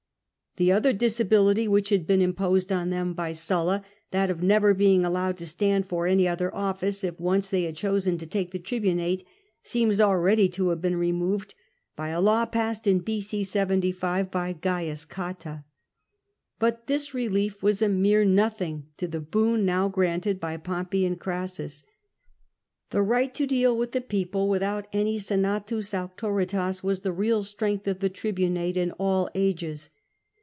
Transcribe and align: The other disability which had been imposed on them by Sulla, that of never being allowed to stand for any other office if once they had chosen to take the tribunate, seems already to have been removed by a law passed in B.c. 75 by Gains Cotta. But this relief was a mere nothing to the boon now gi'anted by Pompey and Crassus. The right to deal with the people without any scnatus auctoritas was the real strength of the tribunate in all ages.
The 0.57 0.69
other 0.73 0.91
disability 0.91 1.65
which 1.65 1.91
had 1.91 2.05
been 2.05 2.21
imposed 2.21 2.73
on 2.73 2.89
them 2.89 3.13
by 3.13 3.31
Sulla, 3.31 3.85
that 4.11 4.29
of 4.29 4.43
never 4.43 4.73
being 4.73 5.05
allowed 5.05 5.37
to 5.37 5.47
stand 5.47 5.87
for 5.87 6.07
any 6.07 6.27
other 6.27 6.53
office 6.53 7.05
if 7.05 7.17
once 7.21 7.49
they 7.49 7.63
had 7.63 7.77
chosen 7.77 8.17
to 8.17 8.27
take 8.27 8.51
the 8.51 8.59
tribunate, 8.59 9.25
seems 9.63 10.01
already 10.01 10.49
to 10.49 10.67
have 10.67 10.81
been 10.81 10.97
removed 10.97 11.55
by 11.95 12.09
a 12.09 12.19
law 12.19 12.45
passed 12.45 12.85
in 12.85 12.99
B.c. 12.99 13.45
75 13.45 14.29
by 14.29 14.51
Gains 14.51 15.05
Cotta. 15.05 15.63
But 16.59 16.87
this 16.87 17.13
relief 17.13 17.63
was 17.63 17.81
a 17.81 17.87
mere 17.87 18.25
nothing 18.25 18.87
to 18.97 19.07
the 19.07 19.21
boon 19.21 19.63
now 19.63 19.87
gi'anted 19.87 20.37
by 20.41 20.57
Pompey 20.57 21.05
and 21.05 21.17
Crassus. 21.17 21.85
The 22.89 23.01
right 23.01 23.33
to 23.35 23.47
deal 23.47 23.77
with 23.77 23.93
the 23.93 24.01
people 24.01 24.49
without 24.49 24.87
any 24.91 25.17
scnatus 25.17 25.93
auctoritas 25.93 26.83
was 26.83 26.99
the 26.99 27.13
real 27.13 27.41
strength 27.43 27.87
of 27.87 28.01
the 28.01 28.09
tribunate 28.09 28.75
in 28.75 28.91
all 28.91 29.29
ages. 29.33 29.89